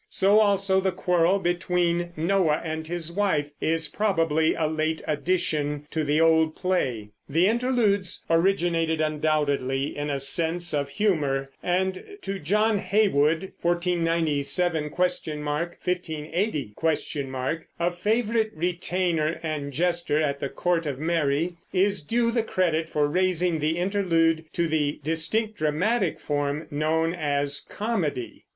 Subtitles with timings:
[0.09, 6.01] So also the quarrel between Noah and his wife is probably a late addition to
[6.01, 7.09] an old play.
[7.29, 14.85] The Interludes originated, undoubtedly, in a sense of humor; and to John Heywood (1497?
[14.89, 16.73] 1580?),
[17.79, 23.07] a favorite retainer and jester at the court of Mary, is due the credit for
[23.07, 28.45] raising the Interlude to the distinct dramatic form known as comedy.